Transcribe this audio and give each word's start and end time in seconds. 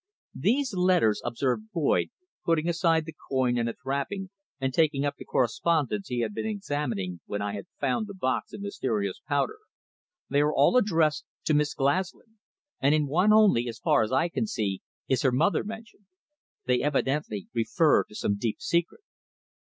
"These 0.33 0.73
letters," 0.73 1.21
observed 1.23 1.71
Boyd, 1.71 2.07
putting 2.43 2.67
aside 2.67 3.05
the 3.05 3.13
coin 3.29 3.59
and 3.59 3.69
its 3.69 3.81
wrapping 3.85 4.31
and 4.59 4.73
taking 4.73 5.05
up 5.05 5.15
the 5.19 5.25
correspondence 5.25 6.07
he 6.07 6.21
had 6.21 6.33
been 6.33 6.47
examining 6.47 7.19
when 7.27 7.39
I 7.43 7.53
had 7.53 7.67
found 7.79 8.07
the 8.07 8.15
box 8.15 8.51
of 8.51 8.61
mysterious 8.61 9.21
powder, 9.27 9.59
"they 10.27 10.41
are 10.41 10.55
all 10.55 10.75
addressed 10.75 11.25
to 11.43 11.53
Miss 11.53 11.75
Glaslyn, 11.75 12.39
and 12.79 12.95
in 12.95 13.05
one 13.05 13.31
only, 13.31 13.67
as 13.67 13.77
far 13.77 14.01
as 14.01 14.11
I 14.11 14.27
can 14.27 14.47
see, 14.47 14.81
is 15.07 15.21
her 15.21 15.31
mother 15.31 15.63
mentioned. 15.63 16.07
They 16.65 16.81
evidently 16.81 17.47
refer 17.53 18.03
to 18.05 18.15
some 18.15 18.39
deep 18.39 18.59
secret." 18.59 19.01